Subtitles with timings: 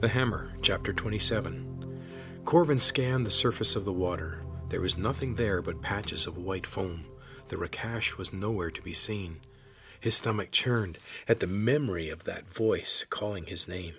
[0.00, 1.98] The Hammer, Chapter 27.
[2.44, 4.44] Corvin scanned the surface of the water.
[4.68, 7.04] There was nothing there but patches of white foam.
[7.48, 9.40] The Rakash was nowhere to be seen.
[9.98, 13.94] His stomach churned at the memory of that voice calling his name.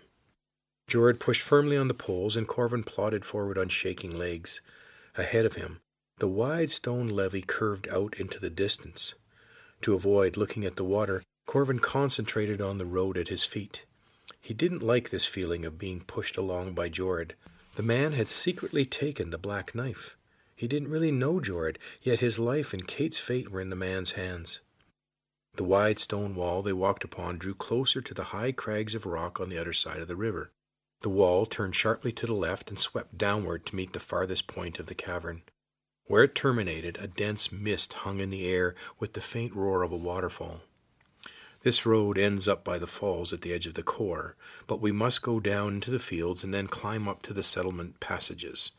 [0.87, 4.61] Jord pushed firmly on the poles, and Corvin plodded forward on shaking legs.
[5.17, 5.81] Ahead of him,
[6.19, 9.15] the wide stone levee curved out into the distance.
[9.81, 13.83] To avoid looking at the water, Corvin concentrated on the road at his feet.
[14.41, 17.35] He didn't like this feeling of being pushed along by Jord.
[17.75, 20.17] The man had secretly taken the black knife.
[20.55, 24.11] He didn't really know Jord, yet his life and Kate's fate were in the man's
[24.11, 24.59] hands.
[25.55, 29.39] The wide stone wall they walked upon drew closer to the high crags of rock
[29.39, 30.51] on the other side of the river.
[31.01, 34.79] The wall turned sharply to the left and swept downward to meet the farthest point
[34.79, 35.43] of the cavern.
[36.05, 39.91] Where it terminated, a dense mist hung in the air with the faint roar of
[39.91, 40.61] a waterfall.
[41.61, 44.93] This road ends up by the falls at the edge of the core, but we
[44.93, 48.71] must go down into the fields and then climb up to the settlement passages.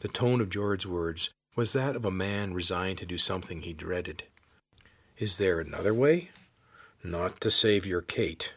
[0.00, 3.72] The tone of Jord's words was that of a man resigned to do something he
[3.72, 4.24] dreaded.
[5.18, 6.30] Is there another way?
[7.02, 8.52] Not to save your Kate.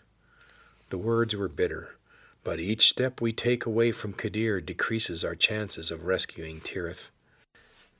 [0.90, 1.98] The words were bitter,
[2.44, 7.10] but each step we take away from Kadir decreases our chances of rescuing Tirith.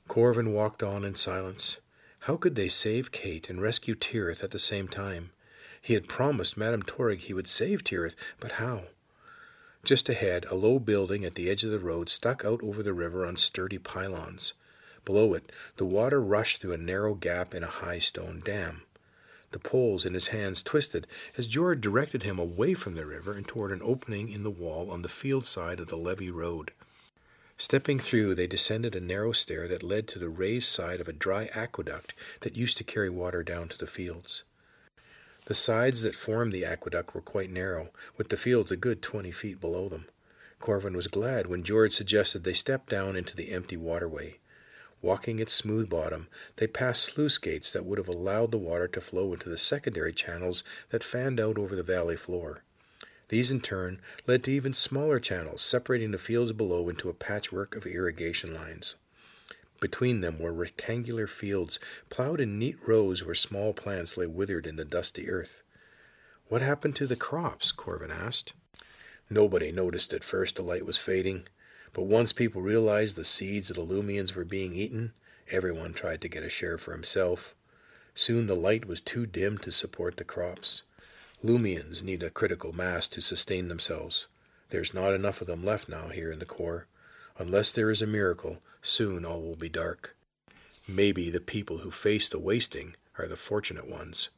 [0.06, 1.78] Corvin walked on in silence.
[2.20, 5.30] How could they save Kate and rescue Tirith at the same time?
[5.86, 8.86] He had promised Madame Torrig he would save Tirith, but how?
[9.84, 12.92] Just ahead, a low building at the edge of the road stuck out over the
[12.92, 14.54] river on sturdy pylons.
[15.04, 18.82] Below it, the water rushed through a narrow gap in a high stone dam.
[19.52, 21.06] The poles in his hands twisted
[21.38, 24.90] as Jord directed him away from the river and toward an opening in the wall
[24.90, 26.72] on the field side of the levee road.
[27.58, 31.12] Stepping through, they descended a narrow stair that led to the raised side of a
[31.12, 34.42] dry aqueduct that used to carry water down to the fields.
[35.46, 39.30] The sides that formed the aqueduct were quite narrow, with the fields a good twenty
[39.30, 40.06] feet below them.
[40.58, 44.38] Corvin was glad when Jord suggested they step down into the empty waterway.
[45.02, 46.26] Walking its smooth bottom,
[46.56, 50.12] they passed sluice gates that would have allowed the water to flow into the secondary
[50.12, 52.64] channels that fanned out over the valley floor.
[53.28, 57.76] These, in turn, led to even smaller channels, separating the fields below into a patchwork
[57.76, 58.96] of irrigation lines.
[59.80, 61.78] Between them were rectangular fields,
[62.08, 65.62] plowed in neat rows where small plants lay withered in the dusty earth.
[66.48, 67.72] What happened to the crops?
[67.72, 68.52] Corvin asked.
[69.28, 71.48] Nobody noticed at first the light was fading,
[71.92, 75.12] but once people realized the seeds of the Lumians were being eaten,
[75.50, 77.54] everyone tried to get a share for himself.
[78.14, 80.84] Soon the light was too dim to support the crops.
[81.44, 84.28] Lumians need a critical mass to sustain themselves.
[84.70, 86.86] There's not enough of them left now here in the core.
[87.38, 90.16] Unless there is a miracle, soon all will be dark.
[90.88, 94.30] Maybe the people who face the wasting are the fortunate ones.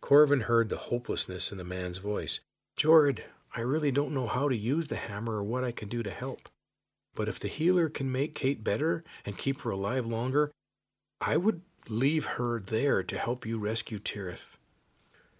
[0.00, 2.40] Corvin heard the hopelessness in the man's voice.
[2.76, 3.24] Jord,
[3.54, 6.10] I really don't know how to use the hammer or what I can do to
[6.10, 6.48] help.
[7.14, 10.52] But if the healer can make Kate better and keep her alive longer,
[11.20, 14.56] I would leave her there to help you rescue Tirith.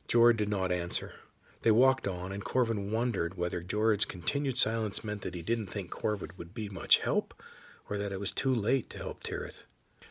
[0.09, 1.15] Jord did not answer.
[1.63, 5.91] They walked on, and Corvin wondered whether Jord's continued silence meant that he didn't think
[5.91, 7.35] Corvin would be much help,
[7.89, 9.65] or that it was too late to help Tirith.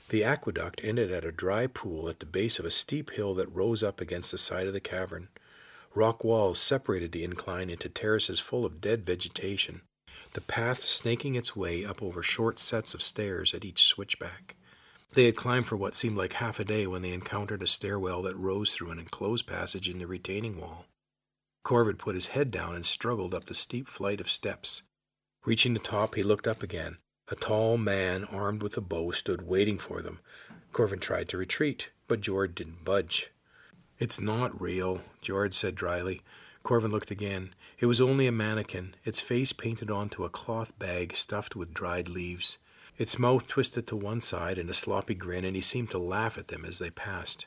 [0.10, 3.56] The aqueduct ended at a dry pool at the base of a steep hill that
[3.56, 5.30] rose up against the side of the cavern.
[5.96, 9.82] Rock walls separated the incline into terraces full of dead vegetation,
[10.34, 14.56] the path snaking its way up over short sets of stairs at each switchback.
[15.14, 18.22] They had climbed for what seemed like half a day when they encountered a stairwell
[18.24, 20.86] that rose through an enclosed passage in the retaining wall.
[21.64, 24.84] Corvin put his head down and struggled up the steep flight of steps.
[25.46, 26.98] Reaching the top, he looked up again.
[27.30, 30.20] A tall man armed with a bow stood waiting for them.
[30.74, 33.32] Corvin tried to retreat, but Jord didn't budge.
[34.00, 36.22] It's not real, Jord said dryly.
[36.64, 37.54] Corvin looked again.
[37.80, 42.10] It was only a mannequin, its face painted onto a cloth bag stuffed with dried
[42.10, 42.58] leaves.
[42.98, 46.38] Its mouth twisted to one side in a sloppy grin, and he seemed to laugh
[46.38, 47.46] at them as they passed.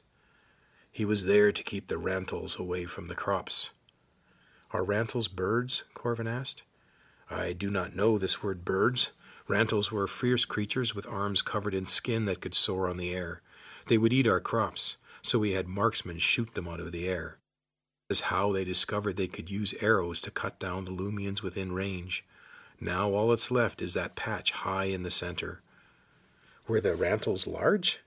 [0.90, 3.70] He was there to keep the Rantals away from the crops.
[4.72, 5.84] Are rantles birds?
[5.92, 6.62] Corvin asked.
[7.30, 9.10] I do not know this word birds.
[9.46, 13.42] Rantles were fierce creatures with arms covered in skin that could soar on the air.
[13.86, 17.36] They would eat our crops, so we had marksmen shoot them out of the air.
[18.08, 21.72] This is how they discovered they could use arrows to cut down the Lumians within
[21.72, 22.24] range.
[22.80, 25.60] Now all that's left is that patch high in the center.
[26.66, 28.00] Were the Rantles large?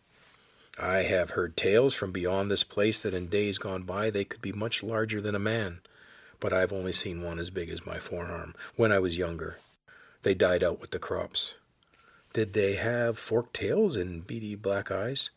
[0.80, 4.42] I have heard tales from beyond this place that in days gone by they could
[4.42, 5.82] be much larger than a man
[6.40, 9.58] but I've only seen one as big as my forearm when I was younger.
[10.24, 11.56] They died out with the crops.
[12.34, 15.32] Did they have forked tails and beady black eyes?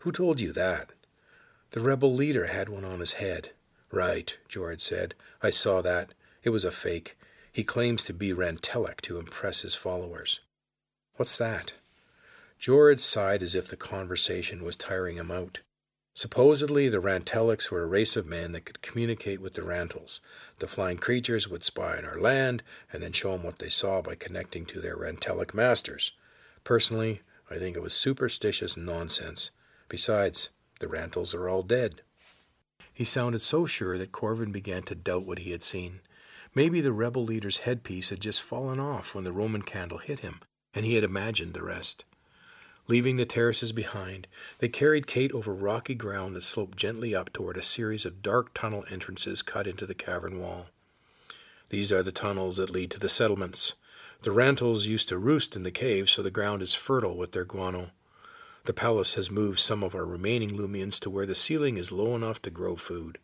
[0.00, 0.90] Who told you that?
[1.70, 3.50] The rebel leader had one on his head.
[3.90, 5.14] Right, Jord said.
[5.42, 6.12] I saw that.
[6.42, 7.16] It was a fake.
[7.52, 10.40] He claims to be Rantelic to impress his followers.
[11.16, 11.72] What's that?
[12.58, 15.60] Jord sighed as if the conversation was tiring him out.
[16.16, 20.20] Supposedly, the Rantelics were a race of men that could communicate with the Rantals.
[20.60, 24.00] The flying creatures would spy on our land and then show them what they saw
[24.00, 26.12] by connecting to their Rantelic masters.
[26.64, 27.20] Personally,
[27.50, 29.50] I think it was superstitious nonsense.
[29.90, 30.48] Besides,
[30.80, 32.00] the Rantals are all dead.
[32.94, 36.00] He sounded so sure that Corvin began to doubt what he had seen.
[36.54, 40.40] Maybe the rebel leader's headpiece had just fallen off when the Roman candle hit him,
[40.72, 42.06] and he had imagined the rest.
[42.88, 44.28] Leaving the terraces behind,
[44.58, 48.54] they carried Kate over rocky ground that sloped gently up toward a series of dark
[48.54, 50.66] tunnel entrances cut into the cavern wall.
[51.68, 53.74] These are the tunnels that lead to the settlements.
[54.22, 57.44] The Rantals used to roost in the caves, so the ground is fertile with their
[57.44, 57.90] guano.
[58.66, 62.14] The palace has moved some of our remaining Lumians to where the ceiling is low
[62.14, 63.18] enough to grow food.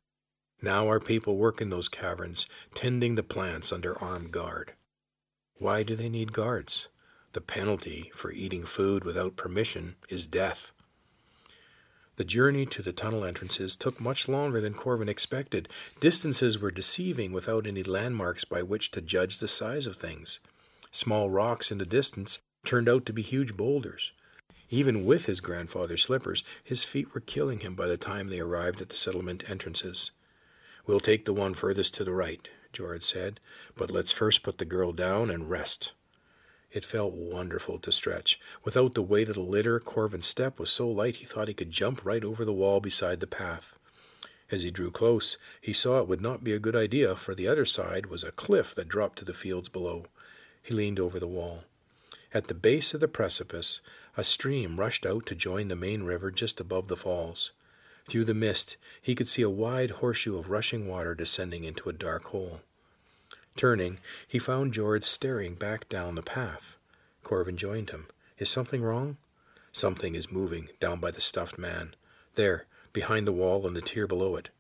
[0.61, 4.75] Now our people work in those caverns, tending the plants under armed guard.
[5.59, 6.89] Why do they need guards?
[7.33, 10.73] The penalty for eating food without permission is death.
[12.17, 15.69] The journey to the tunnel entrances took much longer than Corvin expected.
[15.99, 20.39] Distances were deceiving without any landmarks by which to judge the size of things.
[20.91, 24.13] Small rocks in the distance turned out to be huge boulders.
[24.69, 28.83] Even with his grandfather's slippers, his feet were killing him by the time they arrived
[28.83, 30.11] at the settlement entrances.
[30.87, 33.41] We'll take the one furthest to the right, Jorid said,
[33.75, 35.93] but let's first put the girl down and rest.
[36.73, 38.41] It felt wonderful to stretch.
[38.65, 41.71] Without the weight of the litter, Corvin's step was so light he thought he could
[41.71, 43.79] jump right over the wall beside the path.
[44.51, 47.49] As he drew close, he saw it would not be a good idea, for the
[47.49, 50.07] other side was a cliff that dropped to the fields below.
[50.63, 51.65] He leaned over the wall.
[52.35, 53.81] At the base of the precipice,
[54.17, 57.53] a stream rushed out to join the main river just above the falls.
[58.09, 61.95] Through the mist, he could see a wide horseshoe of rushing water descending into a
[61.95, 62.61] dark hole.
[63.57, 66.79] Turning, he found Jord staring back down the path.
[67.23, 68.07] Corvin joined him.
[68.39, 69.19] Is something wrong?
[69.73, 71.95] Something is moving down by the stuffed man.
[72.35, 74.51] There, behind the wall and the tier below it.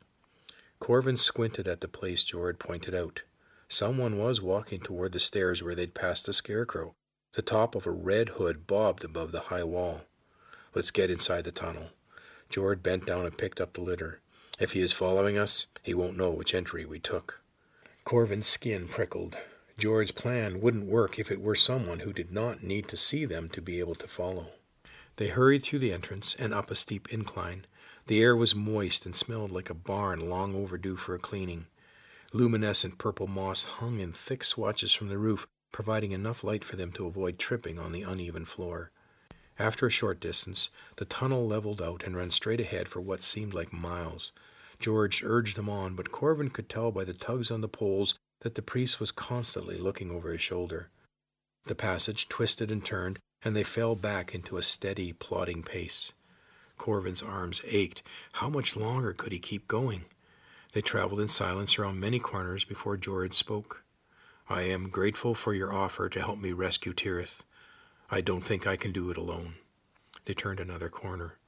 [0.79, 3.23] Corvin squinted at the place Jorid pointed out.
[3.69, 6.94] Someone was walking toward the stairs where they'd passed the scarecrow.
[7.35, 10.03] The top of a red hood bobbed above the high wall.
[10.75, 11.91] Let's get inside the tunnel.
[12.50, 14.21] Jord bent down and picked up the litter.
[14.59, 17.43] If he is following us, he won't know which entry we took.
[18.12, 19.38] Corvin's skin prickled.
[19.79, 23.49] Jord's plan wouldn't work if it were someone who did not need to see them
[23.49, 24.49] to be able to follow.
[25.17, 27.64] They hurried through the entrance and up a steep incline.
[28.09, 31.69] The air was moist and smelled like a barn long overdue for a cleaning.
[32.35, 36.93] Luminescent purple moss hung in thick swatches from the roof, providing enough light for them
[36.93, 38.91] to avoid tripping on the uneven floor.
[39.58, 43.55] After a short distance, the tunnel leveled out and ran straight ahead for what seemed
[43.55, 44.32] like miles.
[44.82, 48.56] Jord urged them on, but Corvin could tell by the tugs on the poles that
[48.56, 50.90] the priest was constantly looking over his shoulder.
[51.67, 56.12] The passage twisted and turned, and they fell back into a steady, plodding pace.
[56.76, 58.02] Corvin's arms ached.
[58.32, 60.05] How much longer could he keep going?
[60.73, 63.84] They traveled in silence around many corners before Jorid spoke.
[64.49, 67.43] I am grateful for your offer to help me rescue Tirith.
[68.11, 69.55] I don't think I can do it alone.
[70.25, 71.38] They turned another corner.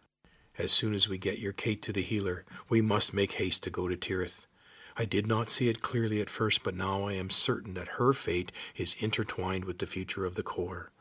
[0.57, 3.71] As soon as we get your Kate to the healer, we must make haste to
[3.71, 4.47] go to Tirith.
[4.97, 8.13] I did not see it clearly at first, but now I am certain that her
[8.13, 10.93] fate is intertwined with the future of the core.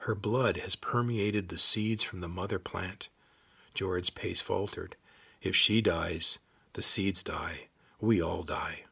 [0.00, 3.08] Her blood has permeated the seeds from the mother plant.
[3.74, 4.96] Jorid's pace faltered.
[5.40, 6.38] If she dies,
[6.74, 7.68] the seeds die.
[8.00, 8.84] We all die.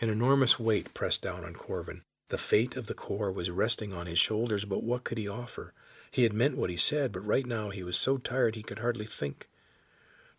[0.00, 2.02] An enormous weight pressed down on Corvin.
[2.28, 5.72] The fate of the core was resting on his shoulders, but what could he offer?
[6.10, 8.80] He had meant what he said, but right now he was so tired he could
[8.80, 9.48] hardly think.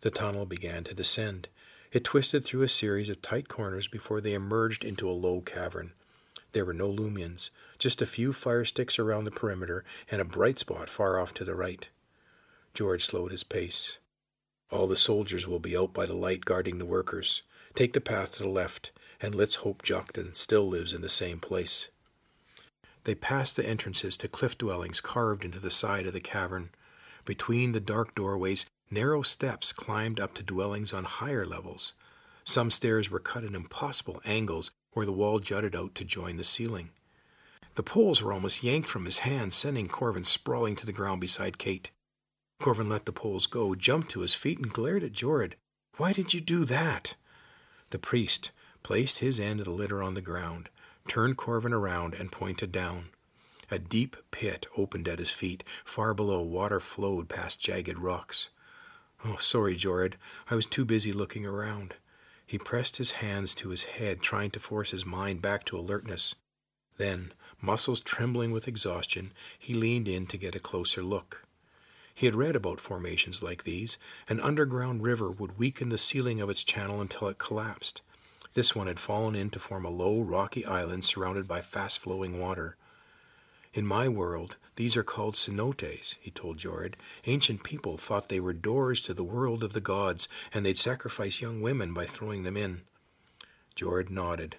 [0.02, 1.48] The tunnel began to descend.
[1.92, 5.92] It twisted through a series of tight corners before they emerged into a low cavern.
[6.52, 10.58] There were no Lumians, just a few fire sticks around the perimeter and a bright
[10.58, 11.88] spot far off to the right.
[12.74, 13.98] Jord slowed his pace.
[14.70, 17.42] All the soldiers will be out by the light guarding the workers.
[17.74, 21.40] Take the path to the left, and let's hope Joktan still lives in the same
[21.40, 21.90] place.
[23.04, 26.70] They passed the entrances to cliff dwellings carved into the side of the cavern.
[27.24, 31.94] Between the dark doorways, narrow steps climbed up to dwellings on higher levels.
[32.44, 36.44] Some stairs were cut at impossible angles where the wall jutted out to join the
[36.44, 36.90] ceiling.
[37.74, 41.58] The poles were almost yanked from his hands, sending Corvin sprawling to the ground beside
[41.58, 41.90] Kate.
[42.60, 45.54] Corvin let the poles go, jumped to his feet, and glared at Jorid.
[45.96, 47.14] Why did you do that?
[47.90, 48.50] The priest
[48.82, 50.68] placed his end of the litter on the ground
[51.08, 53.10] turned Corvin around and pointed down.
[53.70, 55.64] A deep pit opened at his feet.
[55.84, 58.50] Far below, water flowed past jagged rocks.
[59.24, 60.14] Oh, sorry, Jorid.
[60.50, 61.94] I was too busy looking around.
[62.44, 66.34] He pressed his hands to his head, trying to force his mind back to alertness.
[66.98, 71.46] Then, muscles trembling with exhaustion, he leaned in to get a closer look.
[72.14, 73.96] He had read about formations like these.
[74.28, 78.02] An underground river would weaken the ceiling of its channel until it collapsed.
[78.54, 82.38] This one had fallen in to form a low, rocky island surrounded by fast flowing
[82.38, 82.76] water.
[83.72, 86.94] In my world, these are called cenotes, he told Jorid.
[87.24, 91.40] Ancient people thought they were doors to the world of the gods, and they'd sacrifice
[91.40, 92.82] young women by throwing them in.
[93.74, 94.56] Jorid nodded.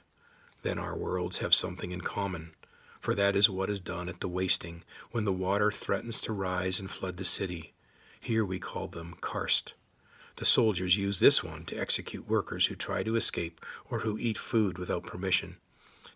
[0.64, 2.54] Then our worlds have something in common,
[3.00, 6.80] for that is what is done at the wasting, when the water threatens to rise
[6.80, 7.74] and flood the city.
[8.20, 9.74] Here we call them karst.
[10.38, 14.38] The soldiers use this one to execute workers who try to escape or who eat
[14.38, 15.58] food without permission.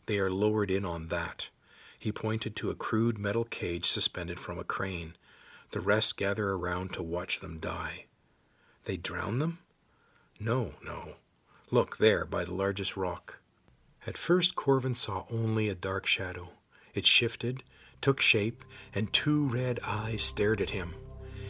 [0.07, 1.49] They are lowered in on that.
[1.99, 5.15] He pointed to a crude metal cage suspended from a crane.
[5.71, 8.05] The rest gather around to watch them die.
[8.85, 9.59] They drown them?
[10.39, 11.15] No, no.
[11.71, 13.39] Look, there, by the largest rock.
[14.05, 16.51] At first, Corvin saw only a dark shadow.
[16.93, 17.63] It shifted,
[17.99, 18.63] took shape,
[18.95, 20.95] and two red eyes stared at him.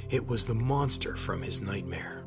[0.09, 2.23] It was the monster from his nightmare.